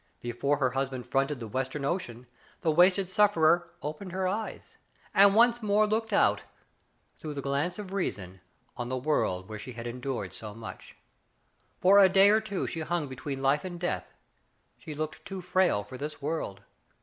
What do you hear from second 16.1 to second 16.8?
world.